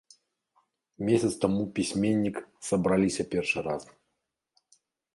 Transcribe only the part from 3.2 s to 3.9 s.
першы раз.